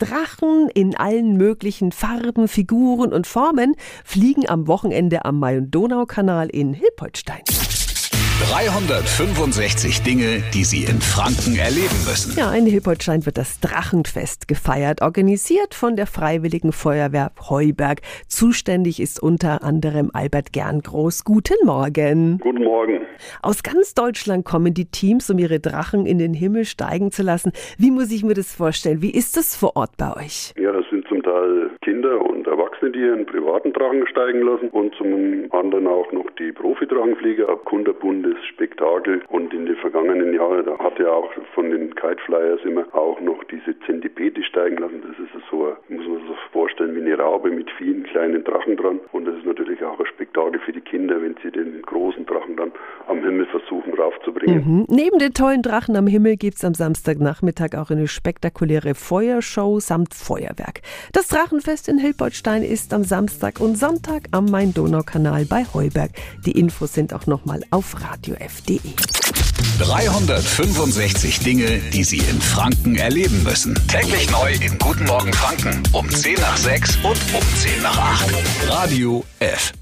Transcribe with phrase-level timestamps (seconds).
[0.00, 7.42] Drachen in allen möglichen Farben, Figuren und Formen fliegen am Wochenende am Main-Donau-Kanal in Hilpoltstein.
[8.40, 12.38] 365 Dinge, die Sie in Franken erleben müssen.
[12.38, 18.00] Ja, in Hilpoltstein wird das Drachenfest gefeiert, organisiert von der Freiwilligen Feuerwehr Heuberg.
[18.28, 21.24] Zuständig ist unter anderem Albert Gerngroß.
[21.24, 22.38] Guten Morgen.
[22.38, 23.00] Guten Morgen.
[23.42, 27.52] Aus ganz Deutschland kommen die Teams, um ihre Drachen in den Himmel steigen zu lassen.
[27.76, 29.02] Wie muss ich mir das vorstellen?
[29.02, 30.54] Wie ist das vor Ort bei euch?
[30.58, 34.94] Ja, das sind zum Teil Kinder und Erwachsene, die ihren privaten Drachen steigen lassen und
[34.96, 39.22] zum anderen auch noch die Profi-Drachenflieger ab kunterbundes Spektakel.
[39.28, 43.20] Und in den vergangenen Jahren, da hat ja auch von den Kite Flyers immer auch
[43.20, 45.02] noch diese Zentipede steigen lassen.
[45.06, 49.00] Das ist so, muss man sich vorstellen, wie eine Raube mit vielen kleinen Drachen dran.
[49.12, 52.56] Und das ist natürlich auch ein Spektakel für die Kinder, wenn sie den großen Drachen
[52.56, 52.72] dann
[54.20, 54.64] raufzubringen.
[54.64, 54.86] Mhm.
[54.88, 60.14] Neben den tollen Drachen am Himmel gibt es am Samstagnachmittag auch eine spektakuläre Feuershow samt
[60.14, 60.82] Feuerwerk.
[61.12, 66.10] Das Drachenfest in Hilpoltstein ist am Samstag und Sonntag am Main-Donau-Kanal bei Heuberg.
[66.44, 68.78] Die Infos sind auch nochmal auf radiof.de.
[69.78, 73.74] 365 Dinge, die Sie in Franken erleben müssen.
[73.88, 78.34] Täglich neu in Guten Morgen Franken um 10 nach 6 und um 10 nach 8.
[78.68, 79.72] Radio F.